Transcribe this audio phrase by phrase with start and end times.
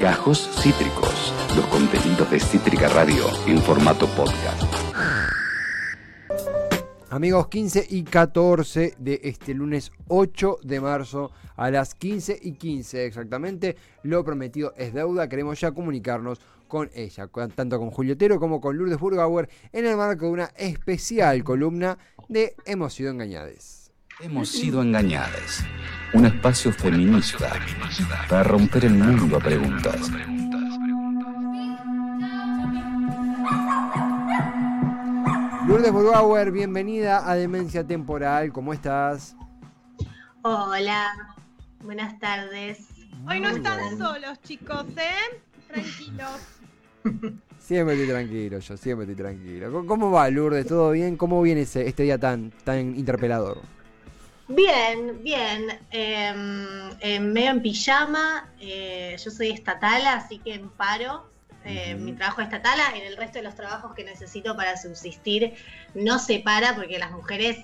[0.00, 4.62] Gajos Cítricos, los contenidos de Cítrica Radio en formato podcast.
[7.10, 13.06] Amigos, 15 y 14 de este lunes 8 de marzo a las 15 y 15
[13.06, 13.76] exactamente.
[14.04, 15.28] Lo prometido es deuda.
[15.28, 19.96] Queremos ya comunicarnos con ella, tanto con Julio Otero como con Lourdes Burgauer, en el
[19.96, 23.77] marco de una especial columna de Hemos sido engañadas.
[24.20, 25.64] Hemos sido engañadas.
[26.12, 27.52] Un espacio feminista
[28.28, 30.10] para romper el mundo a preguntas.
[35.68, 38.52] Lourdes Burgauer, bienvenida a Demencia Temporal.
[38.52, 39.36] ¿Cómo estás?
[40.42, 41.36] Hola,
[41.84, 42.88] buenas tardes.
[43.24, 45.40] Hoy no están solos, chicos, ¿eh?
[45.68, 46.40] Tranquilos.
[47.60, 49.84] Siempre estoy tranquilo, yo siempre estoy tranquilo.
[49.86, 50.66] ¿Cómo va, Lourdes?
[50.66, 51.16] ¿Todo bien?
[51.16, 53.77] ¿Cómo viene ese, este día tan, tan interpelador?
[54.48, 55.78] Bien, bien.
[55.90, 58.48] Eh, medio en pijama.
[58.60, 61.28] Eh, yo soy estatal, así que en paro.
[61.64, 65.54] Eh, mi trabajo estatal, en el resto de los trabajos que necesito para subsistir
[65.92, 67.58] no se para porque las mujeres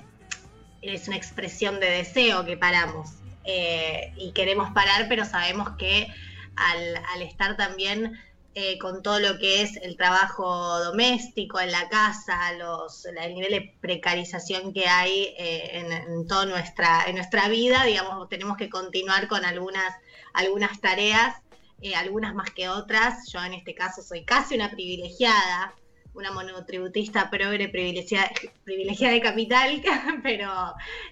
[0.82, 3.12] es una expresión de deseo que paramos
[3.44, 6.08] eh, y queremos parar, pero sabemos que
[6.56, 8.20] al, estar también
[8.54, 13.50] eh, con todo lo que es el trabajo doméstico en la casa, los, el nivel
[13.50, 19.44] de precarización que hay en, toda nuestra, en nuestra vida, digamos, tenemos que continuar con
[19.44, 19.94] algunas,
[20.32, 21.36] algunas tareas
[21.84, 23.30] eh, algunas más que otras.
[23.30, 25.74] Yo en este caso soy casi una privilegiada,
[26.14, 28.30] una monotributista progre privilegiada,
[28.64, 29.82] privilegiada de capital,
[30.22, 30.50] pero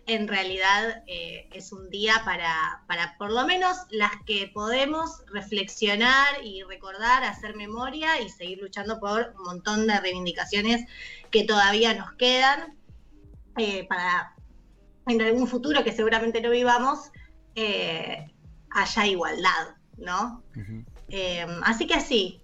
[0.06, 6.44] en realidad eh, es un día para, para por lo menos las que podemos reflexionar
[6.44, 10.86] y recordar, hacer memoria y seguir luchando por un montón de reivindicaciones
[11.30, 12.78] que todavía nos quedan
[13.58, 14.34] eh, para
[15.06, 17.10] en algún futuro que seguramente no vivamos
[18.70, 19.76] haya igualdad.
[20.02, 20.42] ¿no?
[21.08, 22.42] Eh, así que así,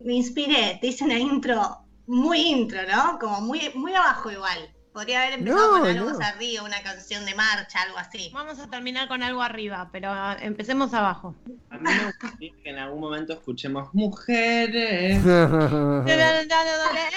[0.00, 3.18] me inspiré, te hice una intro muy intro, ¿no?
[3.20, 4.68] Como muy, muy abajo igual.
[4.92, 8.30] Podría haber empezado con algo arriba, una canción de marcha, algo así.
[8.34, 11.36] Vamos a terminar con algo arriba, pero empecemos abajo.
[11.70, 15.24] A mí me gustaría que en algún momento escuchemos mujeres.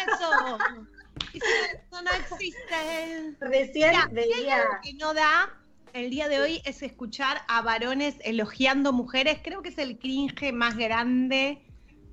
[0.07, 0.57] eso.
[1.33, 3.35] Eso no existe.
[3.39, 4.63] Recién veía.
[4.83, 5.49] que no da
[5.93, 9.39] el día de hoy es escuchar a varones elogiando mujeres.
[9.43, 11.63] Creo que es el cringe más grande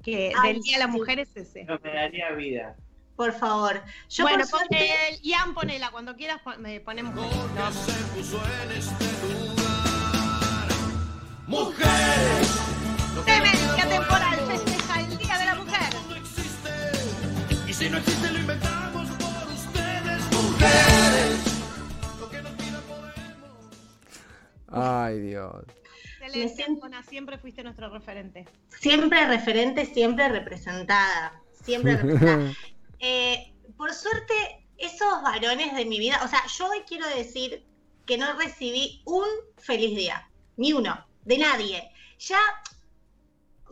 [0.02, 1.64] que del Día de la Mujer es ese.
[1.64, 2.76] No, me daría vida.
[3.16, 3.82] Por favor.
[4.08, 4.62] Yo bueno, por
[5.22, 5.90] Ian, ponela.
[5.90, 7.14] Cuando quieras me ponemos.
[11.46, 12.60] Mujeres.
[13.26, 15.92] Demencia temporal festeja el Día de la Mujer.
[17.68, 21.50] Y si no existe, lo inventamos por ustedes, mujeres.
[24.72, 25.64] Ay, Dios.
[27.02, 28.46] siempre fuiste nuestro referente.
[28.80, 31.42] Siempre referente, siempre representada.
[31.62, 32.52] Siempre representada.
[33.02, 34.34] Eh, por suerte,
[34.76, 37.64] esos varones de mi vida, o sea, yo hoy quiero decir
[38.04, 39.24] que no recibí un
[39.56, 41.90] feliz día, ni uno, de nadie.
[42.18, 42.38] Ya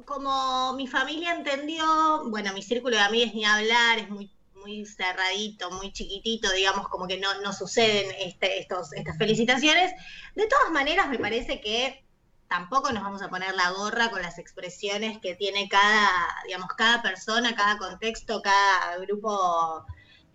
[0.06, 1.84] como mi familia entendió,
[2.30, 7.06] bueno, mi círculo de amigos ni hablar, es muy muy cerradito, muy chiquitito, digamos, como
[7.06, 9.92] que no, no suceden este, estos, estas felicitaciones.
[10.34, 12.02] De todas maneras, me parece que
[12.48, 16.10] tampoco nos vamos a poner la gorra con las expresiones que tiene cada,
[16.46, 19.84] digamos, cada persona, cada contexto, cada grupo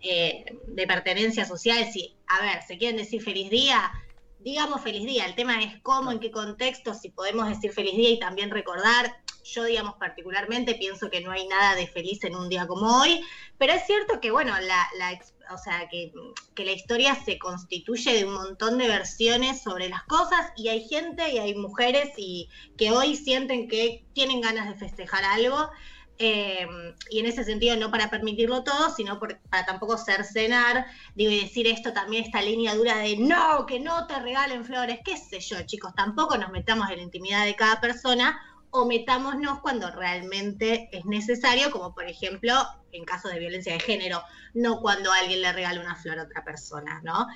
[0.00, 1.86] eh, de pertenencia social.
[1.92, 3.92] Si, a ver, se quieren decir feliz día,
[4.40, 5.26] digamos feliz día.
[5.26, 9.16] El tema es cómo, en qué contexto, si podemos decir feliz día y también recordar
[9.44, 13.20] yo, digamos, particularmente pienso que no hay nada de feliz en un día como hoy,
[13.58, 15.12] pero es cierto que, bueno, la, la
[15.50, 16.12] o sea, que,
[16.54, 20.88] que, la historia se constituye de un montón de versiones sobre las cosas y hay
[20.88, 25.70] gente y hay mujeres y que hoy sienten que tienen ganas de festejar algo.
[26.18, 26.66] Eh,
[27.10, 31.66] y en ese sentido no para permitirlo todo, sino para tampoco cercenar, digo, y decir
[31.66, 35.60] esto también, esta línea dura de no, que no te regalen flores, qué sé yo,
[35.66, 38.40] chicos, tampoco nos metamos en la intimidad de cada persona,
[38.76, 42.52] o metámonos cuando realmente es necesario, como por ejemplo
[42.90, 44.20] en casos de violencia de género,
[44.52, 47.28] no cuando alguien le regala una flor a otra persona, ¿no?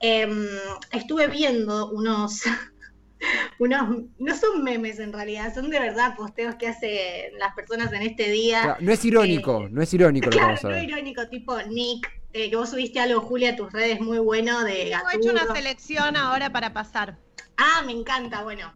[0.00, 0.46] Em,
[0.90, 2.42] estuve viendo unos,
[3.58, 8.02] unos, no son memes en realidad, son de verdad posteos que hacen las personas en
[8.02, 8.76] este día.
[8.78, 12.50] no es irónico, eh, no es irónico lo claro, No es irónico, tipo Nick, eh,
[12.50, 16.18] que vos subiste algo, Julia, a tus redes muy bueno de Tengo hecho una selección
[16.18, 17.16] ahora para pasar.
[17.56, 18.74] Ah, me encanta, bueno.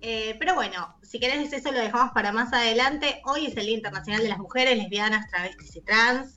[0.00, 3.20] Eh, pero bueno, si querés eso lo dejamos para más adelante.
[3.24, 6.36] Hoy es el Día Internacional de las Mujeres, Lesbianas, Travestis y Trans.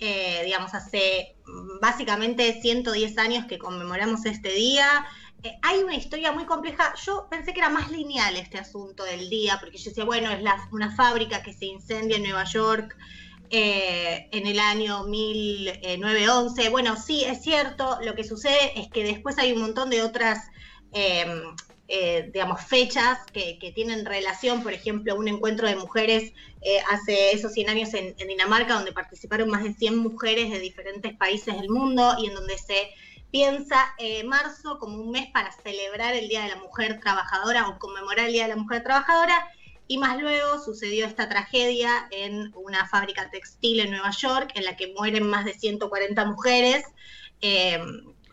[0.00, 5.06] eh, digamos, hace mm, básicamente 110 años que conmemoramos este día.
[5.42, 6.94] Eh, hay una historia muy compleja.
[7.04, 10.40] Yo pensé que era más lineal este asunto del día, porque yo decía, bueno, es
[10.70, 12.96] una fábrica que se incendia en Nueva York
[13.50, 16.68] en el año 1911.
[16.68, 17.98] Bueno, sí, es cierto.
[18.02, 20.48] Lo que sucede es que después hay un montón de otras,
[20.92, 21.26] eh,
[21.90, 24.62] eh, digamos, fechas que, tienen relación.
[24.62, 29.48] Por ejemplo, un encuentro de mujeres eh, hace esos 100 años en, Dinamarca, donde participaron
[29.48, 32.90] más de 100 mujeres de diferentes países del mundo y en donde se
[33.30, 37.78] piensa eh, marzo como un mes para celebrar el Día de la Mujer Trabajadora o
[37.78, 39.48] conmemorar el Día de la Mujer Trabajadora.
[39.86, 44.76] Y más luego sucedió esta tragedia en una fábrica textil en Nueva York, en la
[44.76, 46.84] que mueren más de 140 mujeres.
[47.40, 47.80] Eh,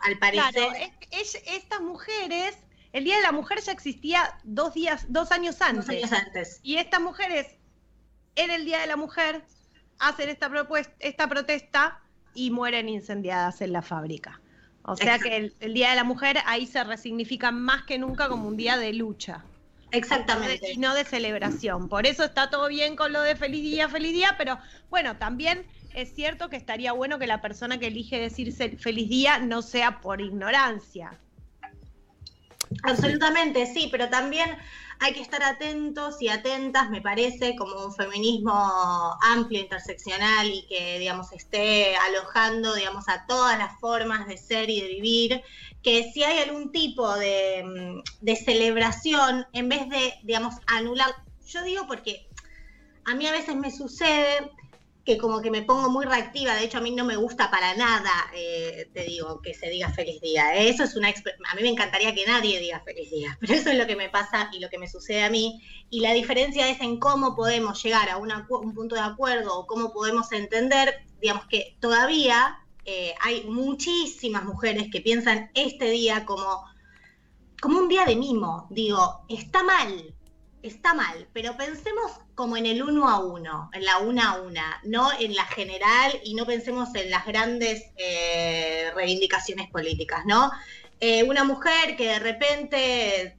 [0.00, 0.74] al parecer, Claro,
[1.10, 2.56] es- es- estas mujeres,
[2.96, 5.86] el Día de la Mujer ya existía dos días, dos años antes.
[5.86, 6.60] dos años antes.
[6.62, 7.46] Y estas mujeres,
[8.36, 9.44] en el Día de la Mujer,
[9.98, 12.00] hacen esta, propuesta, esta protesta
[12.32, 14.40] y mueren incendiadas en la fábrica.
[14.82, 15.28] O sea Exacto.
[15.28, 18.56] que el, el Día de la Mujer ahí se resignifica más que nunca como un
[18.56, 19.44] día de lucha.
[19.90, 20.72] Exactamente.
[20.72, 21.90] Y no de celebración.
[21.90, 24.58] Por eso está todo bien con lo de feliz día, feliz día, pero
[24.88, 29.38] bueno, también es cierto que estaría bueno que la persona que elige decirse feliz día
[29.38, 31.18] no sea por ignorancia.
[32.82, 34.50] Absolutamente, sí, pero también
[34.98, 38.52] hay que estar atentos y atentas, me parece, como un feminismo
[39.22, 44.80] amplio, interseccional y que, digamos, esté alojando, digamos, a todas las formas de ser y
[44.80, 45.42] de vivir,
[45.82, 51.14] que si hay algún tipo de, de celebración, en vez de, digamos, anular,
[51.46, 52.28] yo digo porque
[53.04, 54.50] a mí a veces me sucede
[55.06, 57.76] que como que me pongo muy reactiva, de hecho a mí no me gusta para
[57.76, 60.56] nada, eh, te digo, que se diga feliz día.
[60.56, 63.78] Eso es una a mí me encantaría que nadie diga feliz día, pero eso es
[63.78, 65.62] lo que me pasa y lo que me sucede a mí.
[65.90, 69.92] Y la diferencia es en cómo podemos llegar a un punto de acuerdo o cómo
[69.92, 76.64] podemos entender, digamos que todavía eh, hay muchísimas mujeres que piensan este día como,
[77.62, 78.66] como un día de mimo.
[78.70, 80.16] Digo, está mal,
[80.62, 84.80] está mal, pero pensemos como en el uno a uno, en la una a una,
[84.84, 90.52] no en la general y no pensemos en las grandes eh, reivindicaciones políticas, ¿no?
[91.00, 93.36] Eh, una mujer que de repente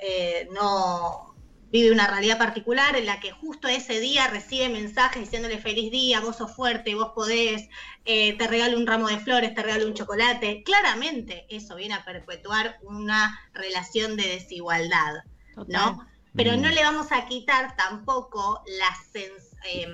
[0.00, 1.34] eh, no
[1.72, 6.20] vive una realidad particular en la que justo ese día recibe mensajes diciéndole feliz día,
[6.20, 7.68] vos sos fuerte, vos podés,
[8.04, 10.62] te regalo un ramo de flores, te regalo un chocolate.
[10.62, 15.24] Claramente eso viene a perpetuar una relación de desigualdad,
[15.66, 16.06] ¿no?
[16.36, 16.72] Pero no Mm.
[16.74, 19.86] le vamos a quitar tampoco la sens- eh,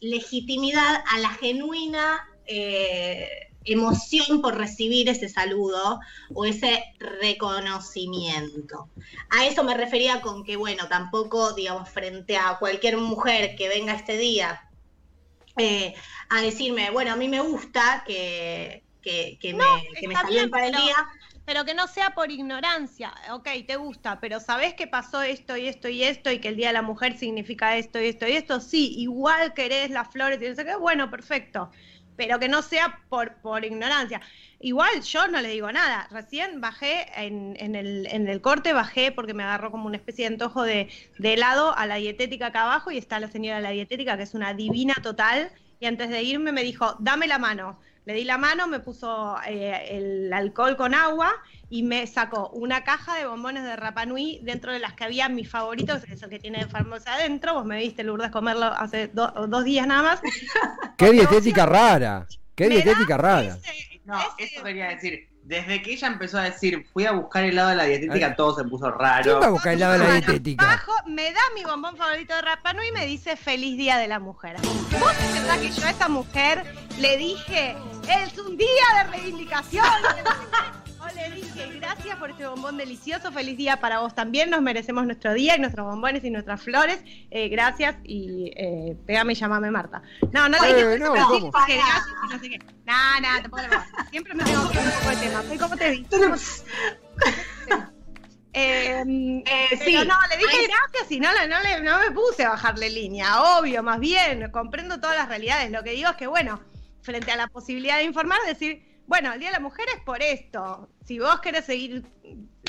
[0.00, 3.26] legitimidad a la genuina eh,
[3.64, 5.98] emoción por recibir ese saludo
[6.34, 8.90] o ese reconocimiento.
[9.30, 13.94] A eso me refería con que, bueno, tampoco, digamos, frente a cualquier mujer que venga
[13.94, 14.60] este día
[15.56, 15.94] eh,
[16.28, 20.26] a decirme, bueno, a mí me gusta que, que, que No, me, que me está
[20.26, 20.96] saluden bien, para el día.
[21.44, 23.12] Pero que no sea por ignorancia.
[23.30, 26.56] Ok, te gusta, pero ¿sabés que pasó esto y esto y esto y que el
[26.56, 28.60] Día de la Mujer significa esto y esto y esto?
[28.60, 31.70] Sí, igual querés las flores y no sé qué, bueno, perfecto.
[32.16, 34.20] Pero que no sea por, por ignorancia.
[34.60, 36.08] Igual yo no le digo nada.
[36.10, 40.24] Recién bajé en, en el, en el corte, bajé porque me agarró como una especie
[40.24, 40.88] de antojo de,
[41.18, 44.22] de helado a la dietética acá abajo y está la señora de la dietética que
[44.22, 45.52] es una divina total.
[45.80, 47.80] Y antes de irme me dijo, dame la mano.
[48.06, 51.32] Le di la mano, me puso eh, el alcohol con agua
[51.70, 55.48] y me sacó una caja de bombones de Rapanui dentro de las que había mis
[55.50, 57.54] favoritos, eso que tiene farmacia adentro.
[57.54, 60.20] Vos me viste, Lourdes, comerlo hace do- dos días nada más.
[60.98, 62.26] Qué dietética rara.
[62.54, 63.56] Qué dietética rara.
[63.56, 65.28] ese- No, ese- eso quería decir.
[65.42, 68.64] Desde que ella empezó a decir, fui a buscar helado de la dietética, todo se
[68.64, 69.22] puso raro.
[69.24, 70.64] ¿Quién va a buscar helado de la dietética?
[70.64, 74.18] Bajo, me da mi bombón favorito de Rapanui y me dice feliz día de la
[74.20, 74.56] mujer.
[74.62, 76.64] ¿Vos pensás que yo a esa mujer
[76.98, 77.76] le dije,
[78.08, 78.68] es un día
[78.98, 79.84] de reivindicación?
[81.00, 85.04] O le dije, gracias por este bombón delicioso, feliz día para vos también, nos merecemos
[85.04, 86.98] nuestro día y nuestros bombones y nuestras flores.
[87.30, 90.02] Eh, gracias y eh, pégame y llamame Marta.
[90.32, 91.50] No, no le Eh, dije, no, ¿cómo?
[91.50, 92.58] porque gracias y no sé qué.
[92.86, 93.82] No, no, tampoco pongo.
[94.10, 95.42] Siempre me tengo que ir un poco de tema.
[95.42, 96.06] Soy como te vi.
[98.56, 99.02] Eh,
[99.46, 102.44] Eh, pero sí, no, le dije gracias y no, le- no, le- no me puse
[102.44, 105.72] a bajarle línea, obvio, más bien, comprendo todas las realidades.
[105.72, 106.60] Lo que digo es que, bueno,
[107.04, 110.22] frente a la posibilidad de informar, decir, bueno, el Día de la Mujer es por
[110.22, 110.88] esto.
[111.04, 112.02] Si vos querés seguir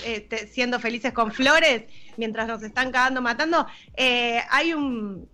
[0.04, 1.86] este, siendo felices con flores
[2.18, 3.66] mientras nos están cagando, matando,
[3.96, 5.28] eh, hay un-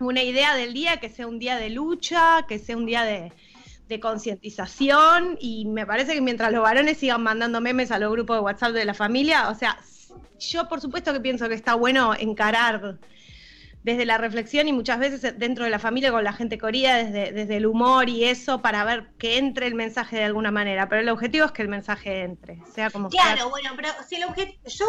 [0.00, 3.32] una idea del día que sea un día de lucha, que sea un día de,
[3.88, 8.36] de concientización y me parece que mientras los varones sigan mandando memes a los grupos
[8.36, 9.78] de WhatsApp de la familia, o sea,
[10.40, 12.98] yo por supuesto que pienso que está bueno encarar
[13.84, 17.32] desde la reflexión y muchas veces dentro de la familia con la gente corrida, desde,
[17.32, 20.88] desde el humor y eso, para ver que entre el mensaje de alguna manera.
[20.88, 23.08] Pero el objetivo es que el mensaje entre, sea como.
[23.08, 24.84] Claro, bueno, pero si el obje- yo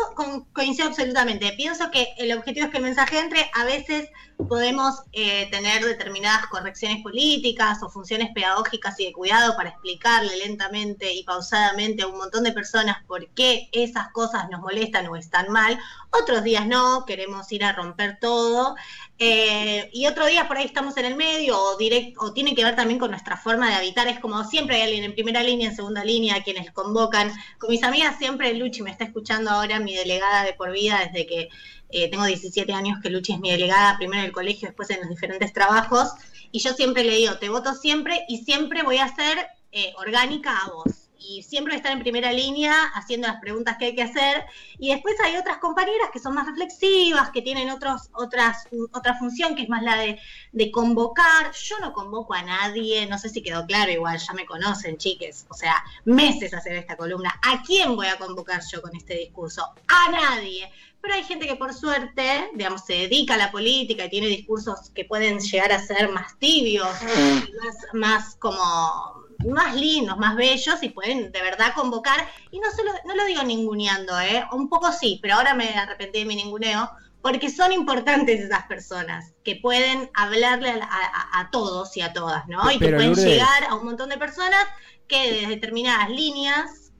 [0.53, 1.53] coincido absolutamente.
[1.55, 3.49] Pienso que el objetivo es que el mensaje entre.
[3.53, 4.09] A veces
[4.47, 11.13] podemos eh, tener determinadas correcciones políticas o funciones pedagógicas y de cuidado para explicarle lentamente
[11.13, 15.51] y pausadamente a un montón de personas por qué esas cosas nos molestan o están
[15.51, 15.77] mal.
[16.11, 18.75] Otros días no, queremos ir a romper todo.
[19.17, 22.63] Eh, y otro día por ahí estamos en el medio o, direct, o tiene que
[22.63, 24.07] ver también con nuestra forma de habitar.
[24.07, 27.31] Es como siempre hay alguien en primera línea, en segunda línea, quienes convocan.
[27.57, 31.27] Con mis amigas siempre Luchi me está escuchando ahora, mi delegada de por vida, desde
[31.27, 31.49] que
[31.89, 35.01] eh, tengo 17 años que Luchi es mi delegada, primero en el colegio, después en
[35.01, 36.13] los diferentes trabajos.
[36.51, 40.57] Y yo siempre le digo, te voto siempre y siempre voy a ser eh, orgánica
[40.57, 41.08] a vos.
[41.19, 44.45] Y siempre estar en primera línea haciendo las preguntas que hay que hacer.
[44.77, 49.55] Y después hay otras compañeras que son más reflexivas, que tienen otros, otras, otra función,
[49.55, 50.19] que es más la de,
[50.51, 51.51] de convocar.
[51.53, 55.45] Yo no convoco a nadie, no sé si quedó claro, igual ya me conocen, chiques.
[55.49, 57.39] O sea, meses hacer esta columna.
[57.43, 59.63] ¿A quién voy a convocar yo con este discurso?
[59.87, 60.71] A nadie.
[61.01, 64.89] Pero hay gente que por suerte, digamos, se dedica a la política y tiene discursos
[64.89, 66.89] que pueden llegar a ser más tibios,
[67.63, 72.91] más, más como más lindos, más bellos y pueden de verdad convocar, y no solo,
[73.05, 74.43] no lo digo ninguneando, ¿eh?
[74.51, 76.89] un poco sí, pero ahora me arrepentí de mi ninguneo,
[77.21, 82.47] porque son importantes esas personas que pueden hablarle a, a- a todos y a todas,
[82.47, 82.69] ¿no?
[82.71, 83.25] Y que pueden Lourdes.
[83.25, 84.63] llegar a un montón de personas
[85.07, 86.91] que desde determinadas líneas,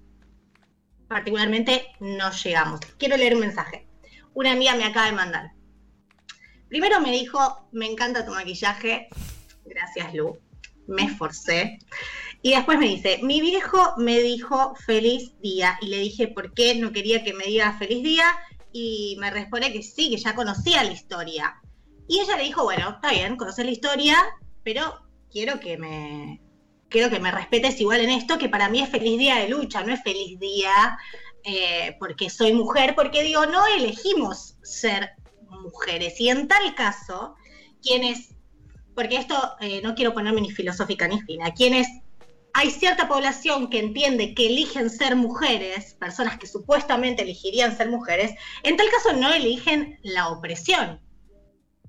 [1.08, 2.80] particularmente, no llegamos.
[2.98, 3.88] Quiero leer un mensaje.
[4.34, 5.52] Una amiga me acaba de mandar.
[6.68, 9.08] Primero me dijo, me encanta tu maquillaje.
[9.66, 10.38] Gracias, Lu.
[10.88, 11.80] Me esforcé.
[12.42, 15.78] Y después me dice, mi viejo me dijo feliz día.
[15.82, 18.26] Y le dije, ¿por qué no quería que me diga feliz día?
[18.72, 21.60] Y me responde que sí, que ya conocía la historia.
[22.08, 24.18] Y ella le dijo, bueno, está bien, conoces la historia,
[24.64, 26.42] pero quiero que me,
[26.90, 29.84] quiero que me respetes igual en esto, que para mí es feliz día de lucha,
[29.84, 30.98] no es feliz día
[31.44, 35.12] eh, porque soy mujer, porque digo, no elegimos ser
[35.50, 36.20] mujeres.
[36.20, 37.36] Y en tal caso,
[37.82, 38.36] quienes,
[38.96, 41.88] porque esto eh, no quiero ponerme ni filosófica ni fina, quienes
[42.54, 48.34] hay cierta población que entiende que eligen ser mujeres, personas que supuestamente elegirían ser mujeres,
[48.64, 51.02] en tal caso no eligen la opresión.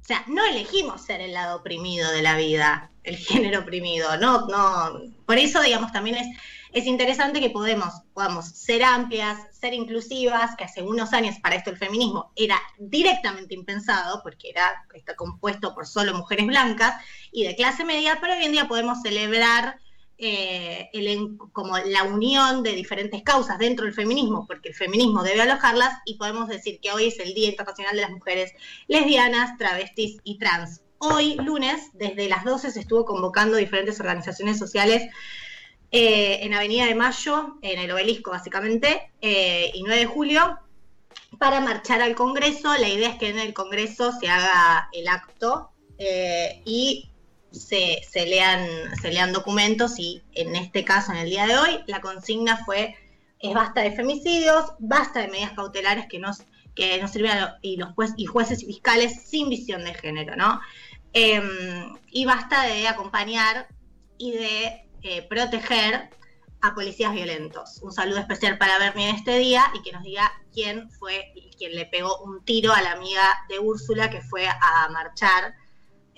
[0.01, 4.47] O sea, no elegimos ser el lado oprimido de la vida, el género oprimido, no,
[4.49, 5.01] no.
[5.27, 6.27] Por eso, digamos, también es,
[6.73, 11.71] es interesante que podemos, podamos ser amplias, ser inclusivas, que hace unos años para esto
[11.71, 16.95] el feminismo era directamente impensado, porque era, está compuesto por solo mujeres blancas
[17.31, 19.79] y de clase media, pero hoy en día podemos celebrar
[20.23, 20.91] eh,
[21.53, 26.17] como la unión de diferentes causas dentro del feminismo, porque el feminismo debe alojarlas, y
[26.17, 28.53] podemos decir que hoy es el Día Internacional de las Mujeres
[28.87, 30.83] Lesbianas, Travestis y Trans.
[30.99, 35.11] Hoy, lunes, desde las 12 se estuvo convocando diferentes organizaciones sociales
[35.91, 40.59] eh, en Avenida de Mayo, en el obelisco básicamente, eh, y 9 de julio,
[41.39, 42.75] para marchar al Congreso.
[42.77, 45.71] La idea es que en el Congreso se haga el acto
[46.65, 47.11] y
[47.53, 48.67] se, se lean,
[49.01, 52.97] se lean documentos y en este caso, en el día de hoy, la consigna fue
[53.41, 56.43] es basta de femicidios, basta de medidas cautelares que nos,
[56.75, 60.61] que nos sirven y los y jueces y fiscales sin visión de género, ¿no?
[61.13, 63.67] Em, y basta de acompañar
[64.19, 66.11] y de eh, proteger
[66.61, 67.81] a policías violentos.
[67.83, 71.75] Un saludo especial para Bernie en este día y que nos diga quién fue quien
[71.75, 75.55] le pegó un tiro a la amiga de Úrsula que fue a marchar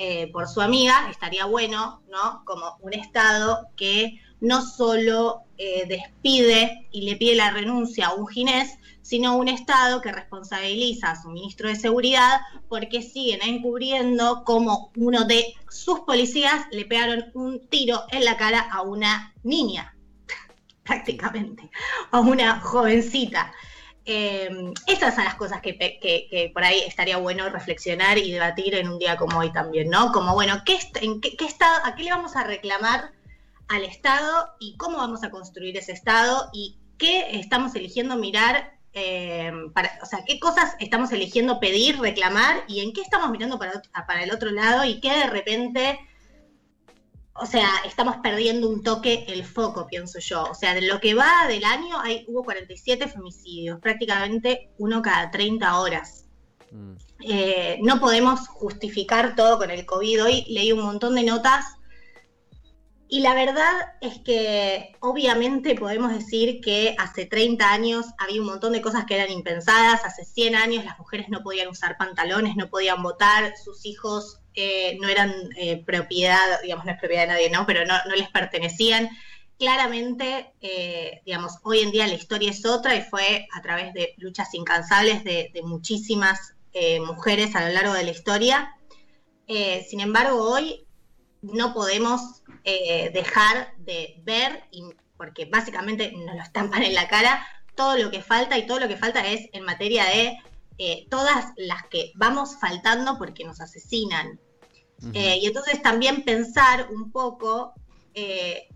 [0.04, 1.06] eh, por su amiga.
[1.12, 2.42] Estaría bueno, ¿no?
[2.44, 8.26] Como un Estado que no solo eh, despide y le pide la renuncia a un
[8.26, 14.90] ginés, sino un Estado que responsabiliza a su ministro de Seguridad porque siguen encubriendo como
[14.96, 19.96] uno de sus policías le pegaron un tiro en la cara a una niña,
[20.82, 21.70] prácticamente,
[22.10, 23.52] a una jovencita.
[24.04, 24.50] Eh,
[24.88, 28.98] esas son las cosas que, que- por ahí estaría bueno reflexionar y debatir en un
[28.98, 30.10] día como hoy también, ¿no?
[30.12, 30.78] Como, bueno, ¿qué,
[31.38, 33.12] qué, estado, ¿a qué le vamos a reclamar
[33.68, 39.50] al Estado y cómo vamos a construir ese Estado y qué estamos eligiendo mirar, eh,
[39.72, 43.80] para, o sea, qué cosas estamos eligiendo pedir, reclamar y en qué estamos mirando para,
[44.06, 45.98] para el otro lado y qué de repente,
[47.34, 50.44] o sea, estamos perdiendo un toque el foco, pienso yo.
[50.44, 55.30] O sea, de lo que va del año hay, hubo 47 femicidios, prácticamente uno cada
[55.30, 56.26] 30 horas.
[56.70, 56.92] Mm.
[57.20, 60.24] Eh, no podemos justificar todo con el COVID.
[60.24, 61.64] Hoy leí un montón de notas
[63.12, 68.72] Y la verdad es que obviamente podemos decir que hace 30 años había un montón
[68.72, 72.70] de cosas que eran impensadas, hace 100 años las mujeres no podían usar pantalones, no
[72.70, 77.50] podían votar, sus hijos eh, no eran eh, propiedad, digamos, no es propiedad de nadie,
[77.50, 77.66] ¿no?
[77.66, 79.10] Pero no, no les pertenecían.
[79.58, 84.14] Claramente, eh, digamos, hoy en día la historia es otra y fue a través de
[84.16, 86.54] luchas incansables de, muchísimas
[87.00, 88.74] mujeres a lo largo de la historia.
[89.46, 90.86] Sin embargo, hoy
[91.42, 94.84] no podemos eh, dejar de ver, y,
[95.16, 98.88] porque básicamente nos lo estampan en la cara, todo lo que falta y todo lo
[98.88, 100.38] que falta es en materia de
[100.78, 104.40] eh, todas las que vamos faltando porque nos asesinan.
[105.14, 107.72] Eh, y entonces también pensar un poco
[108.14, 108.68] eh,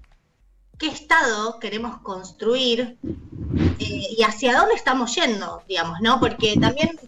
[0.76, 2.98] qué estado queremos construir
[3.78, 6.18] y hacia dónde estamos yendo, digamos, ¿no?
[6.18, 6.98] Porque también,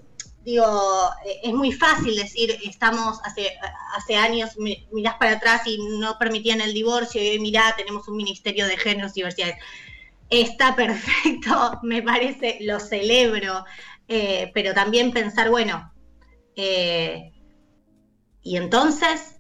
[0.51, 3.51] digo, eh, es muy fácil decir, estamos hace,
[3.97, 8.09] hace años, mi- mirás para atrás y no permitían el divorcio y hoy mirá, tenemos
[8.09, 9.57] un ministerio de géneros y diversidades.
[10.31, 13.65] Está perfecto, me parece, lo celebro,
[14.09, 15.93] eh, pero también pensar, bueno,
[16.57, 17.33] eh,
[18.43, 19.37] y entonces,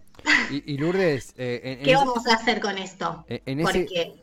[0.50, 3.24] Y, y Lourdes, eh, en, en ¿qué ese- vamos a hacer con esto?
[3.28, 4.22] en- en ese, Porque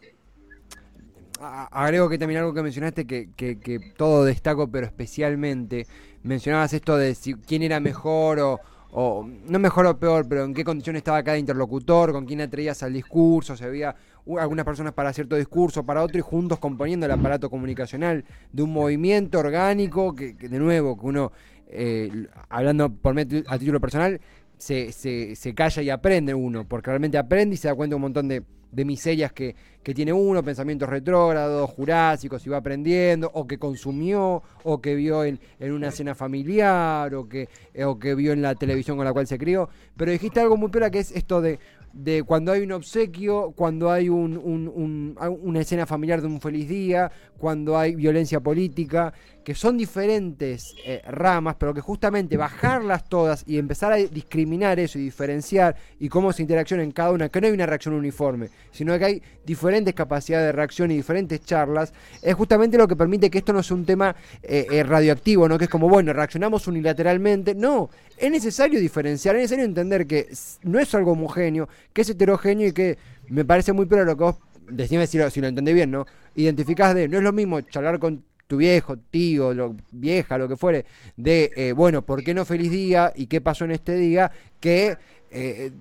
[1.72, 5.88] agrego que también algo que mencionaste que, que, que todo destaco, pero especialmente
[6.25, 8.60] mencionabas esto de si, quién era mejor o,
[8.91, 12.82] o no mejor o peor, pero en qué condición estaba cada interlocutor, con quién atraías
[12.84, 13.96] al discurso, si había
[14.39, 18.74] algunas personas para cierto discurso, para otro y juntos componiendo el aparato comunicacional de un
[18.74, 21.32] movimiento orgánico que, que de nuevo, que uno,
[21.67, 24.20] eh, hablando por a título personal,
[24.57, 27.95] se, se, se calla y aprende uno, porque realmente aprende y se da cuenta de
[27.95, 33.31] un montón de, de miserias que, que tiene uno, pensamientos retrógrados, jurásicos, y va aprendiendo,
[33.33, 37.47] o que consumió, o que vio en, en una cena familiar, o que,
[37.85, 39.69] o que vio en la televisión con la cual se crió.
[39.95, 41.59] Pero dijiste algo muy peor que es esto de,
[41.95, 46.41] de cuando hay un obsequio, cuando hay un, un- un- una escena familiar de un
[46.41, 49.13] feliz día, cuando hay violencia política,
[49.45, 54.97] que son diferentes eh, ramas, pero que justamente bajarlas todas y empezar a discriminar eso
[54.99, 58.49] y diferenciar y cómo se interacciona en cada una, que no hay una reacción uniforme,
[58.71, 63.29] sino que hay diferentes capacidades de reacción y diferentes charlas, es justamente lo que permite
[63.29, 65.57] que esto no sea un tema eh, eh, radioactivo, ¿no?
[65.57, 67.53] Que es como, bueno, reaccionamos unilateralmente.
[67.55, 70.29] No, es necesario diferenciar, es necesario entender que
[70.63, 72.98] no es algo homogéneo, que es heterogéneo y que
[73.29, 74.36] me parece muy pero lo que vos,
[74.69, 76.06] decime si lo, si lo bien, ¿no?
[76.36, 80.56] Identificás de, no es lo mismo charlar con tu viejo, tío, lo, vieja, lo que
[80.56, 80.86] fuere,
[81.17, 84.32] de, eh, bueno, ¿por qué no feliz día y qué pasó en este día?
[84.60, 84.97] Que,
[85.32, 85.71] eh,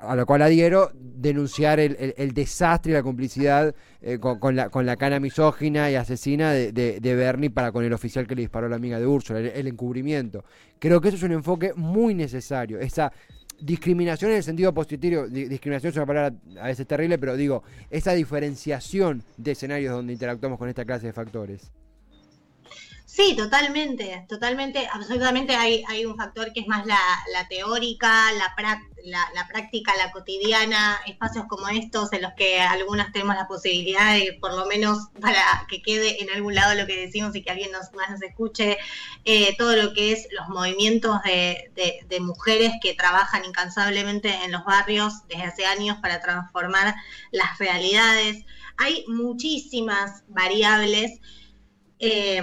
[0.00, 4.86] a lo cual adhiero, denunciar el, el- desastre y la complicidad eh, con, la, con
[4.86, 8.66] la cana misógina y asesina de, de, Bernie para con el oficial que le disparó
[8.66, 10.44] a la amiga de Úrsula, el, el encubrimiento.
[10.78, 13.12] Creo que eso es un enfoque muy necesario, esa
[13.60, 17.62] discriminación en el sentido positivo, di- discriminación es una palabra a veces terrible, pero digo,
[17.90, 21.70] esa diferenciación de escenarios donde interactuamos con esta clase de factores.
[23.12, 26.96] Sí, totalmente, totalmente, absolutamente hay, hay un factor que es más la,
[27.48, 33.34] teórica, la, prac- la, práctica, la cotidiana, espacios como estos en los que algunas tenemos
[33.34, 37.34] la posibilidad de, por lo menos para que quede en algún lado lo que decimos
[37.34, 38.78] y que alguien más nos escuche,
[39.24, 45.26] eh, todo lo que es los movimientos de, mujeres que trabajan incansablemente en los barrios
[45.28, 46.94] desde hace años para transformar
[47.32, 48.44] las realidades.
[48.78, 51.20] Hay muchísimas variables.
[51.98, 52.42] eh,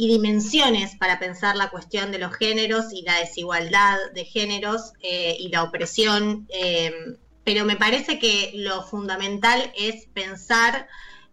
[0.00, 5.36] y dimensiones para pensar la cuestión de los géneros y la desigualdad de géneros eh,
[5.40, 6.92] y la opresión, eh,
[7.42, 10.86] pero me parece que lo fundamental es pensar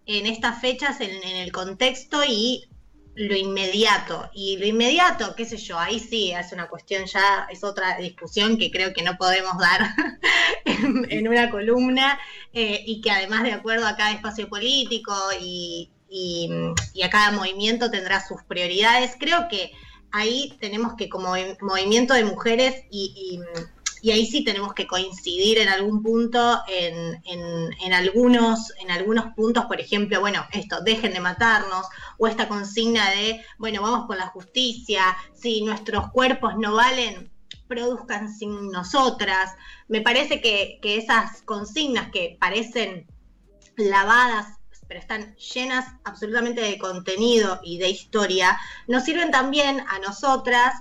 [0.08, 2.64] en estas fechas en, el contexto y
[3.14, 4.32] lo inmediato.
[4.34, 8.58] Y lo inmediato, qué sé yo, ahí sí es una cuestión ya, es otra discusión
[8.58, 9.94] que creo que no podemos dar
[10.66, 12.20] en, en una columna
[12.52, 16.50] eh, y que además de acuerdo a cada espacio político y, y,
[17.04, 19.16] a cada movimiento tendrá sus prioridades.
[19.20, 19.72] Creo que
[20.12, 23.40] ahí tenemos que como movimiento de mujeres y,
[24.04, 29.66] ahí sí tenemos que coincidir en algún punto en, en, en, algunos, en algunos puntos,
[29.66, 31.88] por ejemplo, bueno, esto, dejen de matarnos,
[32.20, 37.32] o esta consigna de, bueno, vamos por la justicia, si nuestros cuerpos no valen,
[37.68, 39.56] produzcan sin nosotras.
[39.88, 43.08] Me parece que, que esas consignas que parecen
[43.76, 44.48] lavadas
[44.88, 50.76] pero están llenas absolutamente de contenido y de historia, nos sirven también a nosotras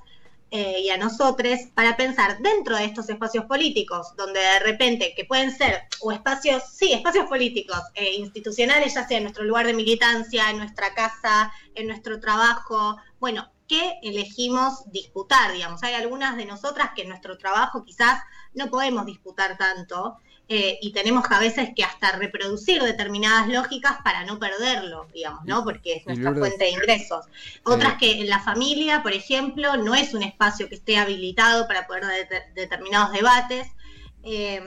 [0.57, 5.25] eh, y a nosotros para pensar dentro de estos espacios políticos, donde de repente, que
[5.25, 9.75] pueden ser, o espacios, sí, espacios políticos, eh, institucionales, ya sea en nuestro lugar de
[9.75, 15.83] militancia, en nuestra casa, en nuestro trabajo, bueno, que elegimos disputar, digamos.
[15.83, 20.93] Hay algunas de nosotras que en nuestro trabajo quizás no podemos disputar tanto eh, y
[20.93, 25.65] tenemos a veces que hasta reproducir determinadas lógicas para no perderlo, digamos, ¿no?
[25.65, 26.49] Porque es nuestra Lourdes.
[26.49, 27.25] fuente de ingresos.
[27.63, 31.87] Otras que en la familia, por ejemplo, no es un espacio que esté habilitado para
[31.87, 33.69] poder dar determinados debates
[34.27, 34.63] eh,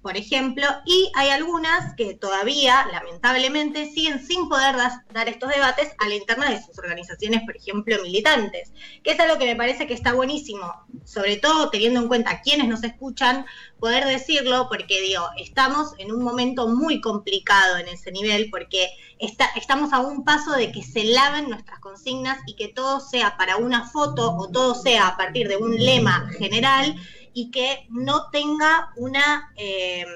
[0.00, 4.76] por ejemplo, y hay algunas que todavía, lamentablemente, siguen sin poder
[5.12, 9.38] dar estos debates a la interna de sus organizaciones, por ejemplo, militantes, que es algo
[9.38, 10.72] que me parece que está buenísimo,
[11.04, 13.44] sobre todo teniendo en cuenta quienes nos escuchan,
[13.78, 18.88] poder decirlo, porque digo, estamos en un momento muy complicado en ese nivel, porque
[19.18, 23.56] estamos a un paso de que se laven nuestras consignas y que todo sea para
[23.58, 26.96] una foto o todo sea a partir de un lema general
[27.34, 30.06] y que no tenga una, eh,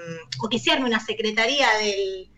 [0.41, 2.31] o que se arme una secretaría del,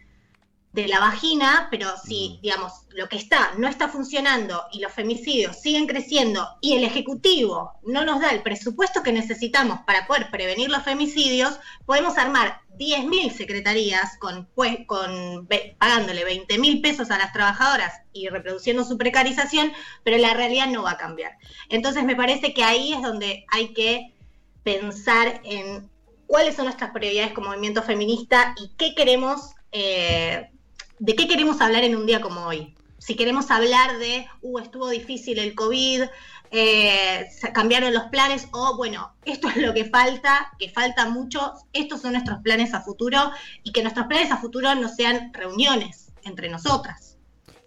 [0.72, 5.56] de la vagina, pero si, digamos, lo que está no está funcionando y los femicidios
[5.56, 10.70] siguen creciendo y el Ejecutivo no nos da el presupuesto que necesitamos para poder prevenir
[10.70, 17.32] los femicidios, podemos armar 10.000 secretarías con, pues, con, pagándole 20 mil pesos a las
[17.32, 19.72] trabajadoras y reproduciendo su precarización,
[20.04, 21.32] pero la realidad no va a cambiar.
[21.68, 24.14] Entonces me parece que ahí es donde hay que
[24.62, 25.88] pensar en
[26.26, 30.50] cuáles son nuestras prioridades como movimiento feminista y qué queremos, eh,
[30.98, 32.74] de qué queremos hablar en un día como hoy.
[32.98, 36.02] Si queremos hablar de, uh, estuvo difícil el COVID,
[36.50, 42.02] eh, cambiaron los planes, o bueno, esto es lo que falta, que falta mucho, estos
[42.02, 43.18] son nuestros planes a futuro
[43.62, 47.16] y que nuestros planes a futuro no sean reuniones entre nosotras.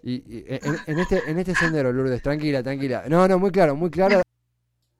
[0.02, 3.04] Y, y en, en este, en este sendero, Lourdes, tranquila, tranquila.
[3.08, 4.22] No, no, muy claro, muy claro.